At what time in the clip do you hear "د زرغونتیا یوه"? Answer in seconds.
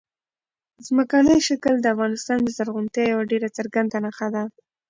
2.43-3.23